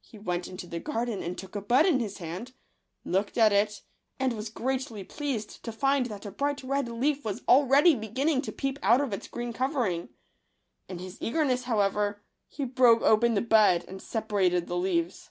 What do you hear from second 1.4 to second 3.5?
a bud in his hand, looked